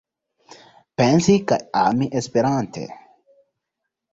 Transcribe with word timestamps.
Pensi 1.01 1.35
kaj 1.51 1.59
ami 1.83 2.09
esperante. 2.23 2.87